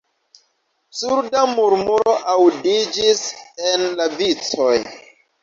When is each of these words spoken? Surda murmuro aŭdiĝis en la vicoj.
Surda 1.01 1.43
murmuro 1.55 2.15
aŭdiĝis 2.33 3.23
en 3.75 3.87
la 4.01 4.11
vicoj. 4.19 4.73